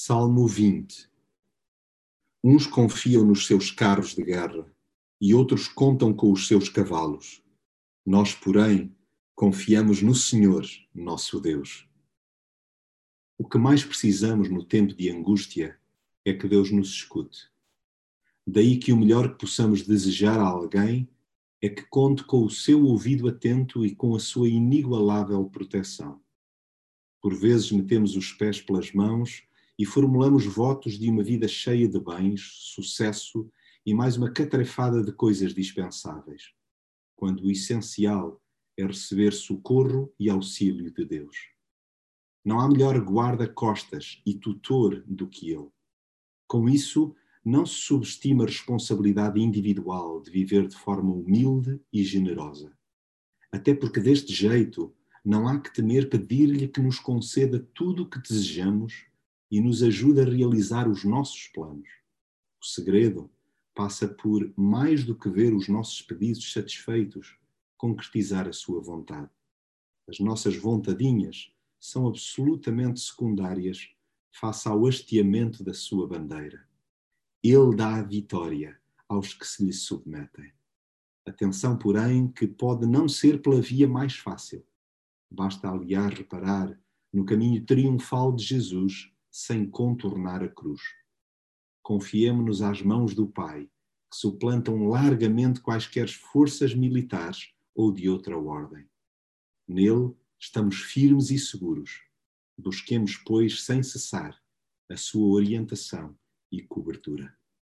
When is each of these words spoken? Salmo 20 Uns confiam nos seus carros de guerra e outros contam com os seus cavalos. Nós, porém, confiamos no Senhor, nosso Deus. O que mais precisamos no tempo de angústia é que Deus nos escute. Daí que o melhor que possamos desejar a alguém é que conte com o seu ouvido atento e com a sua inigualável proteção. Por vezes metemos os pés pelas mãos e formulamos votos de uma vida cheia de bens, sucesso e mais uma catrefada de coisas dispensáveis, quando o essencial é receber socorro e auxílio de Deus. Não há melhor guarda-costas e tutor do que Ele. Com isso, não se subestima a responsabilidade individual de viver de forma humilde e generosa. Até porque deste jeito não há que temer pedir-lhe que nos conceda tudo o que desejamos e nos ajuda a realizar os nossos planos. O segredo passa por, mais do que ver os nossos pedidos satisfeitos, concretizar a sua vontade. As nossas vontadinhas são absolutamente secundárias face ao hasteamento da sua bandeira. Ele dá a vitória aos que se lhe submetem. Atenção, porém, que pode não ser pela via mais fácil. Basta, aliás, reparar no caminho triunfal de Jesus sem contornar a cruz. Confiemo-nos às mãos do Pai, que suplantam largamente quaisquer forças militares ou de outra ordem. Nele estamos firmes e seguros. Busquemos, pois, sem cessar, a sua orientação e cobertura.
Salmo 0.00 0.46
20 0.46 1.10
Uns 2.44 2.68
confiam 2.68 3.24
nos 3.24 3.48
seus 3.48 3.72
carros 3.72 4.14
de 4.14 4.22
guerra 4.22 4.72
e 5.20 5.34
outros 5.34 5.66
contam 5.66 6.14
com 6.14 6.30
os 6.30 6.46
seus 6.46 6.68
cavalos. 6.68 7.42
Nós, 8.06 8.32
porém, 8.32 8.94
confiamos 9.34 10.00
no 10.00 10.14
Senhor, 10.14 10.64
nosso 10.94 11.40
Deus. 11.40 11.88
O 13.36 13.48
que 13.48 13.58
mais 13.58 13.84
precisamos 13.84 14.48
no 14.48 14.64
tempo 14.64 14.94
de 14.94 15.10
angústia 15.10 15.76
é 16.24 16.32
que 16.32 16.46
Deus 16.46 16.70
nos 16.70 16.90
escute. 16.90 17.50
Daí 18.46 18.78
que 18.78 18.92
o 18.92 18.96
melhor 18.96 19.32
que 19.32 19.40
possamos 19.40 19.82
desejar 19.82 20.38
a 20.38 20.46
alguém 20.46 21.08
é 21.60 21.68
que 21.68 21.82
conte 21.82 22.22
com 22.22 22.44
o 22.44 22.50
seu 22.50 22.84
ouvido 22.84 23.26
atento 23.26 23.84
e 23.84 23.96
com 23.96 24.14
a 24.14 24.20
sua 24.20 24.48
inigualável 24.48 25.44
proteção. 25.46 26.22
Por 27.20 27.34
vezes 27.34 27.72
metemos 27.72 28.14
os 28.14 28.30
pés 28.30 28.62
pelas 28.62 28.92
mãos 28.92 29.48
e 29.78 29.86
formulamos 29.86 30.44
votos 30.44 30.98
de 30.98 31.08
uma 31.08 31.22
vida 31.22 31.46
cheia 31.46 31.88
de 31.88 32.00
bens, 32.00 32.40
sucesso 32.74 33.48
e 33.86 33.94
mais 33.94 34.16
uma 34.16 34.30
catrefada 34.30 35.02
de 35.04 35.12
coisas 35.12 35.54
dispensáveis, 35.54 36.52
quando 37.14 37.44
o 37.44 37.50
essencial 37.50 38.42
é 38.76 38.84
receber 38.84 39.32
socorro 39.32 40.12
e 40.18 40.28
auxílio 40.28 40.92
de 40.92 41.04
Deus. 41.04 41.36
Não 42.44 42.58
há 42.58 42.68
melhor 42.68 42.98
guarda-costas 42.98 44.20
e 44.26 44.34
tutor 44.34 45.04
do 45.06 45.28
que 45.28 45.50
Ele. 45.50 45.68
Com 46.48 46.68
isso, 46.68 47.14
não 47.44 47.64
se 47.64 47.74
subestima 47.74 48.44
a 48.44 48.46
responsabilidade 48.46 49.40
individual 49.40 50.20
de 50.20 50.30
viver 50.30 50.66
de 50.66 50.76
forma 50.76 51.12
humilde 51.12 51.80
e 51.92 52.02
generosa. 52.02 52.76
Até 53.52 53.74
porque 53.74 54.00
deste 54.00 54.32
jeito 54.32 54.94
não 55.24 55.46
há 55.46 55.60
que 55.60 55.72
temer 55.72 56.08
pedir-lhe 56.08 56.68
que 56.68 56.80
nos 56.80 56.98
conceda 56.98 57.60
tudo 57.74 58.02
o 58.02 58.08
que 58.08 58.20
desejamos 58.20 59.08
e 59.50 59.60
nos 59.60 59.82
ajuda 59.82 60.22
a 60.22 60.28
realizar 60.30 60.88
os 60.88 61.04
nossos 61.04 61.48
planos. 61.48 61.88
O 62.60 62.66
segredo 62.66 63.30
passa 63.74 64.08
por, 64.08 64.52
mais 64.56 65.04
do 65.04 65.14
que 65.14 65.30
ver 65.30 65.54
os 65.54 65.68
nossos 65.68 66.02
pedidos 66.02 66.52
satisfeitos, 66.52 67.38
concretizar 67.76 68.48
a 68.48 68.52
sua 68.52 68.80
vontade. 68.80 69.30
As 70.08 70.18
nossas 70.18 70.56
vontadinhas 70.56 71.52
são 71.78 72.08
absolutamente 72.08 73.00
secundárias 73.00 73.88
face 74.32 74.68
ao 74.68 74.86
hasteamento 74.86 75.62
da 75.62 75.72
sua 75.72 76.06
bandeira. 76.06 76.66
Ele 77.42 77.76
dá 77.76 77.96
a 77.96 78.02
vitória 78.02 78.78
aos 79.08 79.32
que 79.32 79.46
se 79.46 79.64
lhe 79.64 79.72
submetem. 79.72 80.52
Atenção, 81.24 81.78
porém, 81.78 82.28
que 82.28 82.46
pode 82.46 82.86
não 82.86 83.08
ser 83.08 83.40
pela 83.40 83.60
via 83.60 83.86
mais 83.86 84.16
fácil. 84.16 84.64
Basta, 85.30 85.70
aliás, 85.70 86.12
reparar 86.14 86.78
no 87.12 87.24
caminho 87.24 87.64
triunfal 87.64 88.34
de 88.34 88.42
Jesus 88.42 89.12
sem 89.38 89.70
contornar 89.70 90.42
a 90.42 90.48
cruz. 90.48 90.82
Confiemo-nos 91.80 92.60
às 92.60 92.82
mãos 92.82 93.14
do 93.14 93.28
Pai, 93.28 93.70
que 94.10 94.16
suplantam 94.16 94.88
largamente 94.88 95.60
quaisquer 95.60 96.08
forças 96.08 96.74
militares 96.74 97.54
ou 97.72 97.92
de 97.92 98.08
outra 98.08 98.36
ordem. 98.36 98.88
Nele 99.66 100.12
estamos 100.40 100.80
firmes 100.80 101.30
e 101.30 101.38
seguros. 101.38 102.02
Busquemos, 102.58 103.16
pois, 103.16 103.62
sem 103.62 103.80
cessar, 103.80 104.36
a 104.90 104.96
sua 104.96 105.28
orientação 105.28 106.18
e 106.50 106.60
cobertura. 106.60 107.37